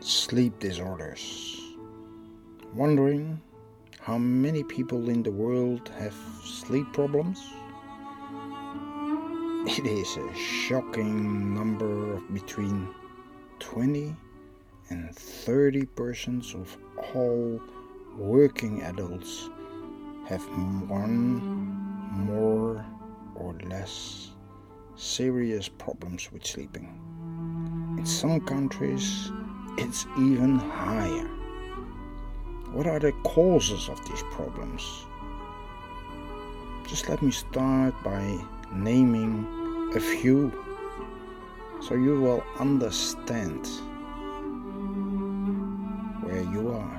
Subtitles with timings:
[0.00, 1.60] sleep disorders.
[2.74, 3.40] Wondering
[4.00, 7.44] how many people in the world have sleep problems?
[9.66, 12.88] It is a shocking number of between
[13.58, 14.14] 20
[14.90, 16.76] and 30 persons of
[17.14, 17.60] all
[18.16, 19.50] working adults
[20.28, 20.42] have
[20.88, 21.38] one
[22.12, 22.84] more
[23.34, 24.30] or less
[24.96, 26.88] serious problems with sleeping.
[27.98, 29.32] In some countries,
[29.78, 31.28] it's even higher.
[32.72, 35.06] What are the causes of these problems?
[36.86, 38.38] Just let me start by
[38.72, 39.46] naming
[39.94, 40.52] a few
[41.80, 43.66] so you will understand
[46.24, 46.98] where you are.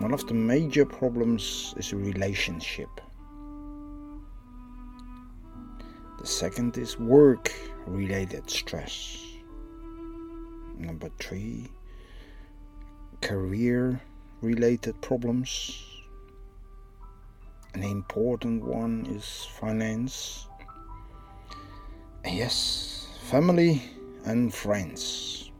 [0.00, 2.88] One of the major problems is a relationship.
[6.18, 7.52] The second is work
[7.86, 9.29] related stress.
[10.80, 11.68] Number three,
[13.20, 14.00] career
[14.40, 15.84] related problems.
[17.74, 20.46] An important one is finance.
[22.24, 23.82] And yes, family
[24.24, 25.50] and friends.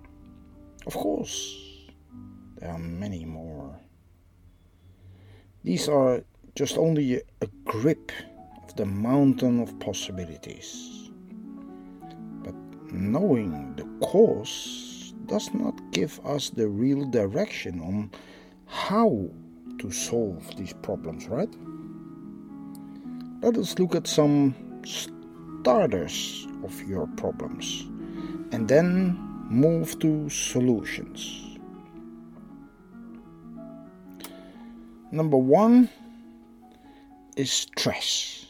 [0.87, 1.87] Of course,
[2.57, 3.79] there are many more.
[5.63, 6.25] These are
[6.55, 8.11] just only a grip
[8.65, 11.11] of the mountain of possibilities.
[12.43, 12.55] But
[12.91, 14.90] knowing the cause
[15.31, 18.11] does not give us the real direction on
[18.67, 19.31] how
[19.79, 21.49] to solve these problems, right?
[23.41, 27.87] Let us look at some starters of your problems
[28.51, 29.17] and then
[29.49, 31.57] move to solutions.
[35.13, 35.89] Number one
[37.37, 38.47] is stress.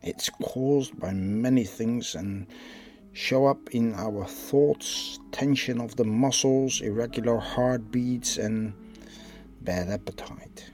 [0.00, 2.46] It's caused by many things and
[3.16, 8.74] show up in our thoughts, tension of the muscles, irregular heartbeats, and
[9.62, 10.70] bad appetite.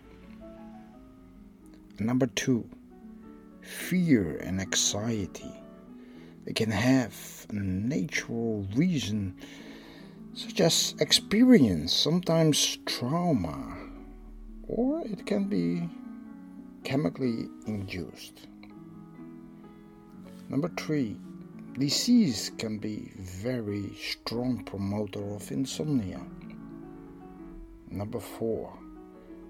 [2.01, 2.69] Number two,
[3.61, 5.53] fear and anxiety.
[6.45, 7.15] They can have
[7.51, 9.37] a natural reason,
[10.35, 13.77] such as experience, sometimes trauma,
[14.67, 15.89] or it can be
[16.83, 18.49] chemically induced.
[20.49, 21.17] Number three,
[21.79, 26.21] disease can be very strong promoter of insomnia.
[27.91, 28.79] Number four,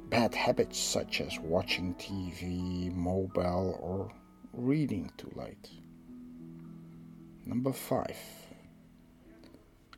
[0.09, 4.13] bad habits such as watching TV, mobile, or
[4.53, 5.69] reading too late.
[7.45, 8.17] Number five,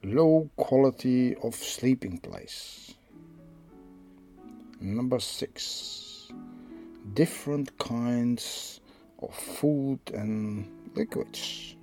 [0.02, 2.94] low quality of sleeping place.
[4.80, 6.28] Number six,
[7.12, 8.80] different kinds
[9.22, 11.73] of food and liquids.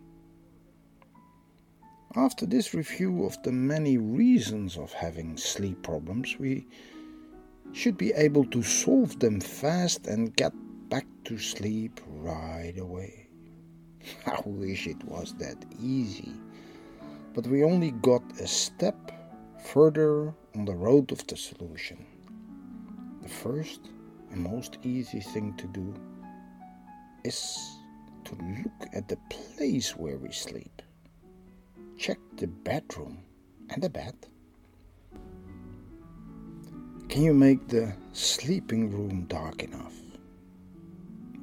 [2.16, 6.68] After this review of the many reasons of having sleep problems, we
[7.72, 10.52] should be able to solve them fast and get
[10.90, 13.30] back to sleep right away.
[14.26, 16.34] I wish it was that easy,
[17.34, 19.14] but we only got a step
[19.64, 22.06] further on the road of the solution.
[23.22, 23.90] The first
[24.32, 25.94] and most easy thing to do
[27.24, 27.58] is
[28.26, 30.82] to look at the place where we sleep.
[32.02, 33.20] Check the bedroom
[33.70, 34.16] and the bed.
[37.10, 39.94] Can you make the sleeping room dark enough?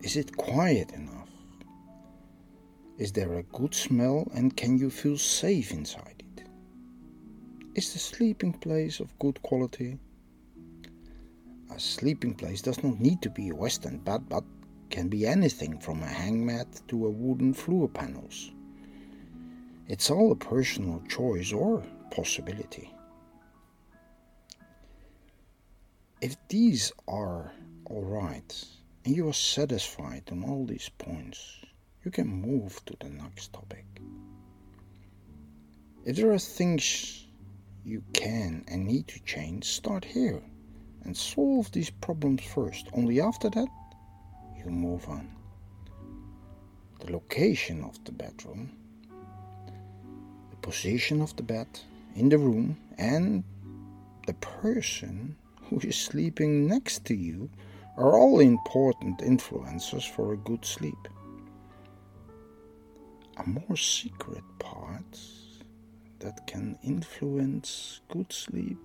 [0.02, 1.28] Is it quiet enough?
[2.98, 6.42] Is there a good smell and can you feel safe inside it?
[7.76, 9.96] Is the sleeping place of good quality?
[11.70, 14.42] A sleeping place does not need to be a western bed, but
[14.90, 18.50] can be anything from a hangmat to a wooden floor panels.
[19.88, 22.94] It's all a personal choice or possibility.
[26.20, 27.52] If these are
[27.86, 28.66] alright
[29.06, 31.56] and you are satisfied on all these points,
[32.04, 33.86] you can move to the next topic.
[36.04, 37.26] If there are things
[37.82, 40.42] you can and need to change, start here
[41.04, 42.88] and solve these problems first.
[42.92, 43.68] Only after that,
[44.54, 45.34] you move on.
[47.00, 48.77] The location of the bedroom,
[50.68, 51.66] position of the bed
[52.14, 53.42] in the room, and
[54.26, 57.48] the person who is sleeping next to you
[57.96, 61.08] are all important influences for a good sleep.
[63.38, 65.18] A more secret part
[66.18, 68.76] that can influence good sleep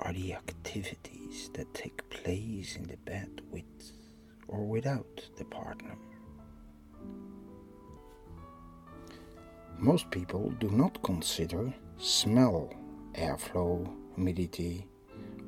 [0.00, 3.92] are the activities that take place in the bed with
[4.48, 5.96] or without the partner.
[9.78, 12.72] Most people do not consider smell,
[13.14, 14.86] airflow, humidity,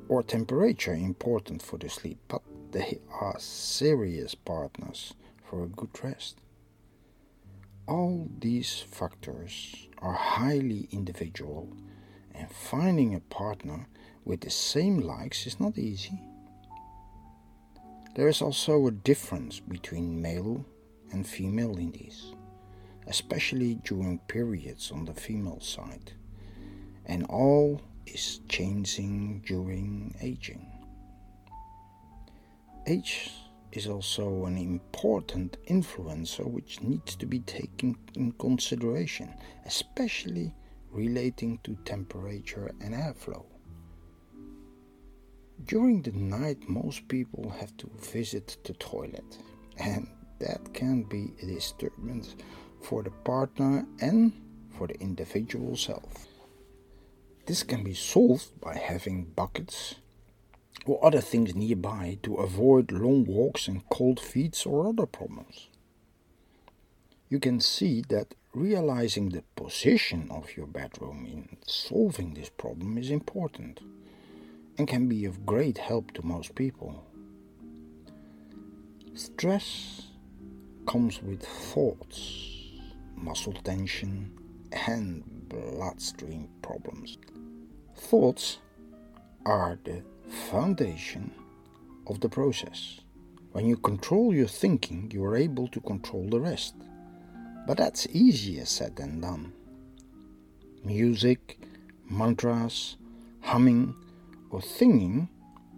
[0.09, 2.41] or temperature important for the sleep, but
[2.71, 5.13] they are serious partners
[5.43, 6.37] for a good rest.
[7.87, 11.69] All these factors are highly individual,
[12.35, 13.87] and finding a partner
[14.25, 16.21] with the same likes is not easy.
[18.15, 20.65] There is also a difference between male
[21.11, 22.33] and female in these,
[23.07, 26.13] especially during periods on the female side,
[27.05, 30.65] and all is changing during aging.
[32.85, 33.31] Age
[33.71, 39.33] is also an important influencer which needs to be taken in consideration,
[39.65, 40.53] especially
[40.91, 43.45] relating to temperature and airflow.
[45.65, 49.37] During the night, most people have to visit the toilet,
[49.77, 50.07] and
[50.39, 52.35] that can be a disturbance
[52.81, 54.33] for the partner and
[54.77, 56.27] for the individual self.
[57.45, 59.95] This can be solved by having buckets
[60.85, 65.67] or other things nearby to avoid long walks and cold feet or other problems.
[67.29, 73.11] You can see that realizing the position of your bedroom in solving this problem is
[73.11, 73.81] important
[74.77, 77.03] and can be of great help to most people.
[79.13, 80.03] Stress
[80.87, 82.46] comes with thoughts,
[83.17, 84.31] muscle tension,
[84.87, 87.17] and bloodstream problems.
[87.95, 88.59] Thoughts
[89.45, 90.03] are the
[90.49, 91.31] foundation
[92.07, 92.99] of the process.
[93.51, 96.75] When you control your thinking, you are able to control the rest.
[97.65, 99.53] But that's easier said than done.
[100.83, 101.59] Music,
[102.09, 102.97] mantras,
[103.41, 103.95] humming,
[104.49, 105.27] or singing,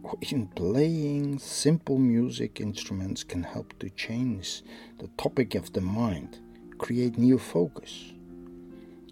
[0.04, 4.64] or even playing simple music instruments can help to change
[5.00, 6.40] the topic of the mind,
[6.80, 8.14] create new focus.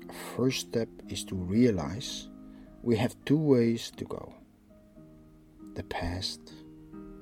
[0.09, 2.29] A first step is to realize
[2.81, 4.33] we have two ways to go
[5.75, 6.39] the past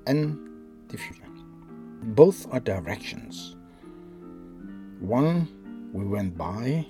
[0.07, 0.39] and
[0.87, 1.27] the future.
[2.03, 3.57] Both are directions.
[5.01, 6.85] One we went by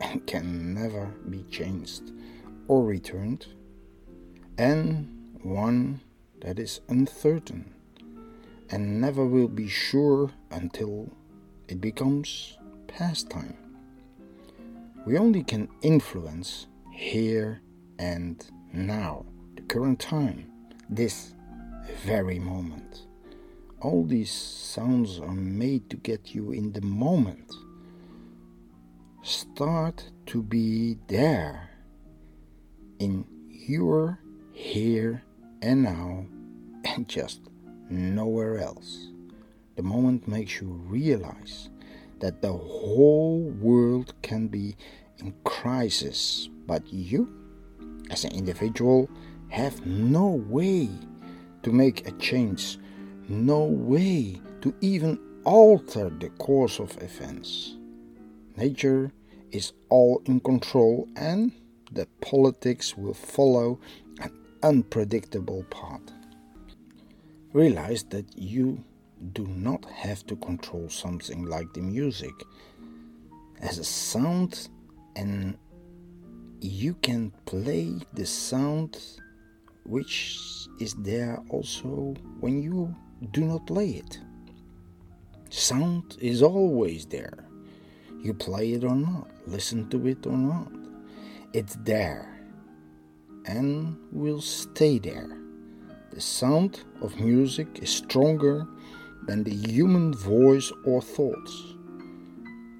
[0.00, 2.10] and can never be changed
[2.66, 3.46] or returned,
[4.58, 6.00] and one
[6.40, 7.72] that is uncertain
[8.70, 11.08] and never will be sure until
[11.68, 12.58] it becomes
[12.96, 13.54] pastime.
[15.04, 17.60] We only can influence here
[17.98, 20.50] and now, the current time,
[20.88, 21.34] this
[22.04, 23.06] very moment.
[23.82, 27.52] All these sounds are made to get you in the moment.
[29.22, 31.68] Start to be there
[32.98, 34.18] in your
[34.52, 35.22] here
[35.60, 36.24] and now
[36.84, 37.40] and just
[37.90, 39.08] nowhere else.
[39.76, 41.68] The moment makes you realize
[42.20, 44.76] that the whole world can be
[45.18, 47.28] in crisis, but you
[48.10, 49.08] as an individual
[49.48, 50.88] have no way
[51.62, 52.78] to make a change,
[53.28, 57.76] no way to even alter the course of events.
[58.56, 59.12] Nature
[59.52, 61.52] is all in control and
[61.92, 63.78] the politics will follow
[64.20, 66.00] an unpredictable path.
[67.52, 68.84] Realize that you
[69.32, 72.34] do not have to control something like the music
[73.60, 74.68] as a sound
[75.14, 75.56] and
[76.60, 78.98] you can play the sound
[79.84, 80.38] which
[80.80, 82.94] is there also when you
[83.32, 84.18] do not play it.
[85.50, 87.46] Sound is always there.
[88.20, 90.72] You play it or not, listen to it or not.
[91.52, 92.36] It's there
[93.46, 95.38] and will stay there.
[96.10, 98.66] The sound of music is stronger
[99.26, 101.74] than the human voice or thoughts.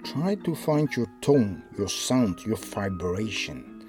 [0.04, 3.84] Try to find your tone, your sound, your vibration,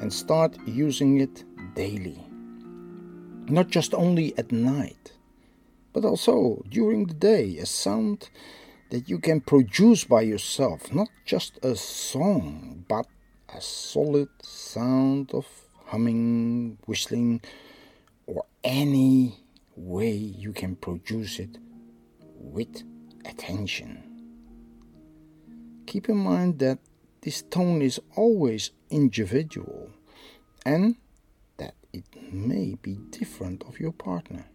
[0.00, 2.18] and start using it daily.
[3.46, 5.12] Not just only at night,
[5.92, 8.30] but also during the day, a sound
[8.90, 13.06] that you can produce by yourself, not just a song, but
[13.54, 15.46] a solid sound of
[15.86, 17.42] humming, whistling,
[18.26, 19.36] or any
[19.76, 21.58] way you can produce it
[22.38, 22.82] with
[23.24, 24.02] attention.
[25.86, 26.78] Keep in mind that
[27.22, 29.90] this tone is always individual
[30.64, 30.96] and
[31.56, 34.46] that it may be different of your partner.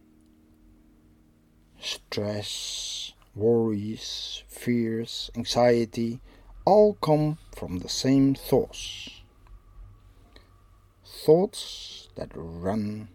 [1.80, 6.20] Stress, worries, fears, anxiety
[6.64, 9.10] all come from the same thoughts.
[11.04, 13.08] Thoughts that run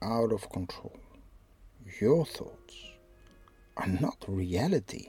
[0.00, 0.98] out of control.
[2.00, 2.91] Your thoughts
[3.76, 5.08] are not reality.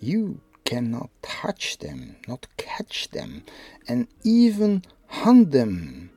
[0.00, 3.44] You cannot touch them, not catch them,
[3.88, 6.10] and even hunt them,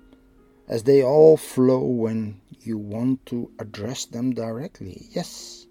[0.67, 5.07] as they all flow when you want to address them directly.
[5.11, 5.67] Yes,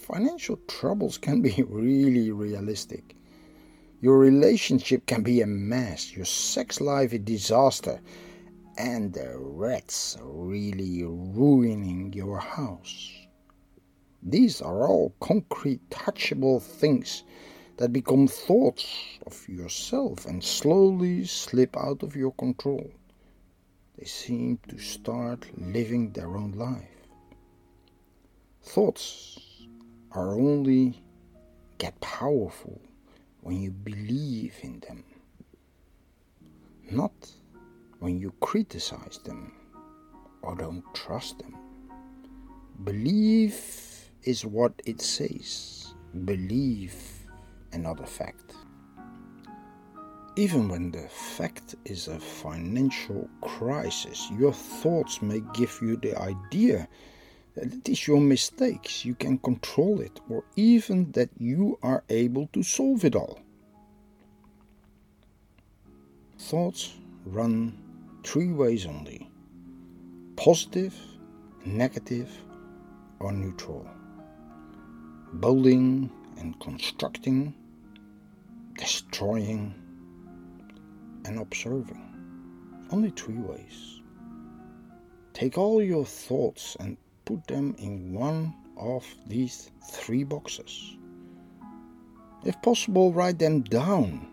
[0.00, 3.16] financial troubles can be really realistic.
[4.00, 8.00] Your relationship can be a mess, your sex life a disaster,
[8.76, 13.23] and the rats really ruining your house.
[14.24, 17.24] These are all concrete, touchable things
[17.76, 22.90] that become thoughts of yourself and slowly slip out of your control.
[23.98, 26.88] They seem to start living their own life.
[28.62, 29.38] Thoughts
[30.12, 31.02] are only
[31.76, 32.80] get powerful
[33.42, 35.04] when you believe in them,
[36.90, 37.12] not
[37.98, 39.52] when you criticize them
[40.40, 41.54] or don't trust them.
[42.84, 43.93] Belief
[44.24, 45.94] is what it says.
[46.24, 46.94] Believe
[47.72, 48.54] another fact.
[50.36, 56.88] Even when the fact is a financial crisis, your thoughts may give you the idea
[57.54, 62.48] that it is your mistakes, you can control it, or even that you are able
[62.52, 63.38] to solve it all.
[66.38, 67.78] Thoughts run
[68.24, 69.30] three ways only
[70.36, 70.94] positive,
[71.64, 72.28] negative,
[73.20, 73.88] or neutral.
[75.40, 77.54] Building and constructing,
[78.78, 79.74] destroying,
[81.24, 82.02] and observing.
[82.90, 84.00] Only three ways.
[85.32, 90.96] Take all your thoughts and put them in one of these three boxes.
[92.44, 94.28] If possible, write them down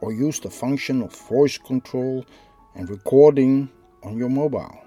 [0.00, 2.26] or use the function of voice control
[2.74, 3.70] and recording
[4.02, 4.78] on your mobile.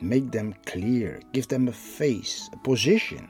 [0.00, 3.28] Make them clear, give them a face, a position.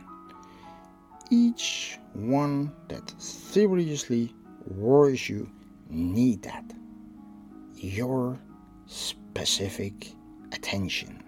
[1.30, 4.35] Each one that seriously
[4.66, 5.50] worries you
[5.90, 6.64] need that.
[7.75, 8.38] Your
[8.87, 10.14] specific
[10.52, 11.23] attention.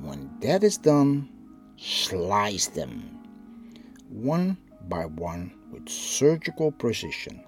[0.00, 1.28] When that is done,
[1.76, 3.18] slice them
[4.08, 4.56] one
[4.88, 7.44] by one with surgical precision.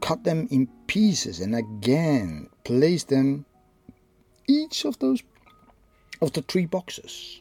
[0.00, 3.44] Cut them in pieces and again place them
[4.48, 5.22] each of those
[6.20, 7.40] of the three boxes.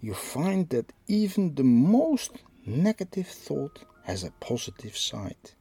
[0.00, 2.30] You find that even the most
[2.64, 5.52] negative thought has a positive side,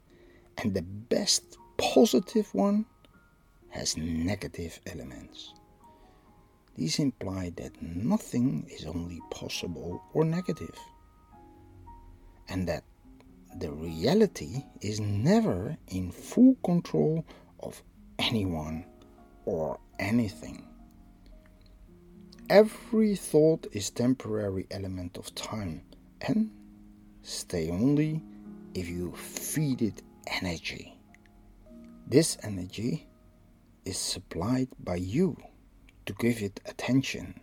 [0.57, 2.85] and the best positive one
[3.69, 5.53] has negative elements.
[6.75, 10.77] These imply that nothing is only possible or negative,
[12.47, 12.83] and that
[13.59, 17.25] the reality is never in full control
[17.59, 17.81] of
[18.19, 18.85] anyone
[19.45, 20.67] or anything.
[22.49, 25.81] Every thought is temporary element of time
[26.21, 26.49] and
[27.21, 28.21] stay only
[28.73, 30.97] if you feed it energy.
[32.07, 33.05] This energy
[33.83, 35.35] is supplied by you
[36.05, 37.37] to give it attention.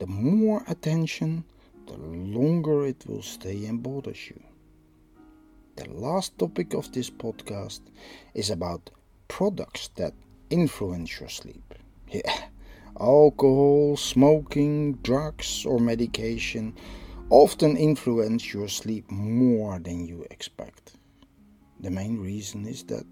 [0.00, 1.44] The more attention,
[1.86, 4.38] the longer it will stay and bothers you.
[5.76, 7.80] The last topic of this podcast
[8.34, 8.90] is about
[9.28, 10.12] products that
[10.50, 11.74] influence your sleep.
[12.10, 12.48] Yeah,
[13.00, 16.74] alcohol, smoking, drugs, or medication
[17.30, 20.96] often influence your sleep more than you expect.
[21.80, 23.04] The main reason is that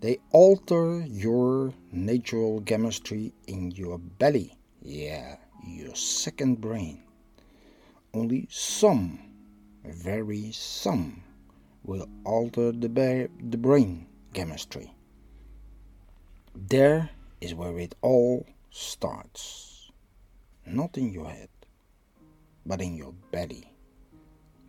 [0.00, 4.56] they alter your natural chemistry in your belly.
[4.80, 7.02] Yeah, your second brain.
[8.14, 9.18] Only some,
[9.84, 11.22] very some,
[11.82, 14.94] will alter the, ba- the brain chemistry.
[16.54, 17.10] There
[17.40, 19.90] is where it all starts.
[20.66, 21.48] Not in your head,
[22.66, 23.72] but in your belly.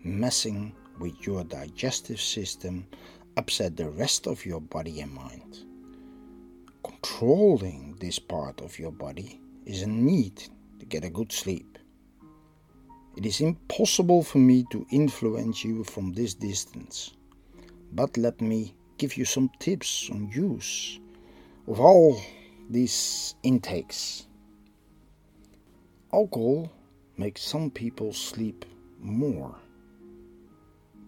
[0.04, 2.88] Messing with your digestive system
[3.38, 5.66] upset the rest of your body and mind.
[6.84, 10.42] Controlling this part of your body is a need
[10.80, 11.78] to get a good sleep.
[13.18, 17.12] It is impossible for me to influence you from this distance,
[17.92, 21.00] but let me give you some tips on use
[21.68, 22.22] of all
[22.70, 24.28] these intakes.
[26.14, 26.72] Alcohol
[27.18, 28.66] makes some people sleep
[29.00, 29.56] more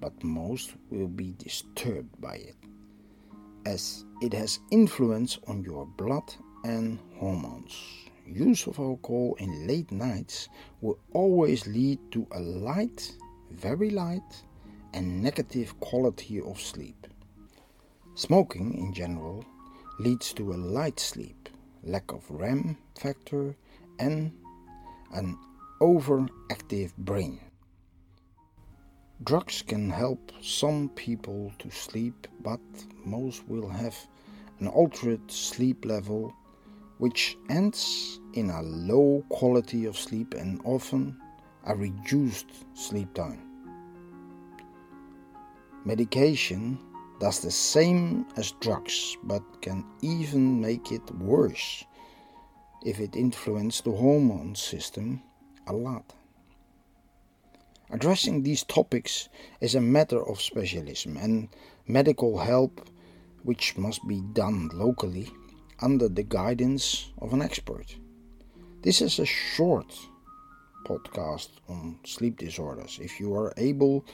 [0.01, 2.56] but most will be disturbed by it,
[3.65, 6.34] as it has influence on your blood
[6.65, 7.80] and hormones.
[8.25, 10.50] Use of alcohol in late nights
[10.82, 13.13] will always lead to a light,
[13.51, 14.44] very light,
[14.94, 17.08] and negative quality of sleep.
[18.15, 19.46] Smoking in general
[20.00, 21.50] leads to a light sleep,
[21.83, 23.55] lack of REM factor,
[24.00, 24.31] and
[25.13, 25.38] an
[25.81, 27.39] overactive brain.
[29.23, 32.59] Drugs can help some people to sleep, but
[33.05, 33.95] most will have
[34.59, 36.33] an altered sleep level,
[36.97, 41.19] which ends in a low quality of sleep and often
[41.65, 43.41] a reduced sleep time.
[45.85, 46.79] Medication
[47.21, 51.85] does the same as drugs, but can even make it worse
[52.83, 55.21] if it influences the hormone system
[55.67, 56.15] a lot.
[57.91, 61.49] Addressing these topics is a matter of specialism and
[61.87, 62.89] medical help
[63.43, 65.29] which must be done locally
[65.79, 67.97] under the guidance of an expert.
[68.81, 69.93] This is a short
[70.85, 72.97] podcast on sleep disorders.
[72.99, 74.05] If you are able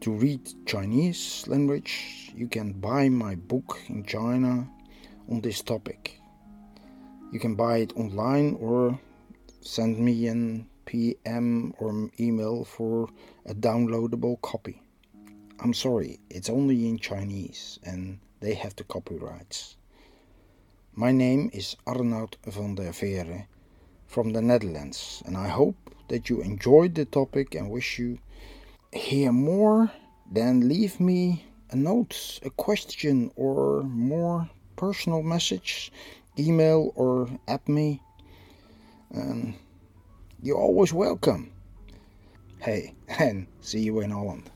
[0.00, 4.66] to read Chinese language, you can buy my book in China
[5.30, 6.18] on this topic.
[7.32, 8.98] You can buy it online or
[9.60, 13.08] send me an PM or email for
[13.46, 14.82] a downloadable copy.
[15.60, 19.76] I'm sorry, it's only in Chinese and they have the copyrights.
[20.94, 23.46] My name is Arnoud van der Veere
[24.06, 25.76] from the Netherlands, and I hope
[26.08, 28.18] that you enjoyed the topic and wish you
[28.92, 29.90] hear more.
[30.30, 35.92] Then leave me a note, a question, or more personal message,
[36.38, 38.00] email or app me.
[40.42, 41.52] You're always welcome.
[42.60, 44.50] Hey, and see you in Holland.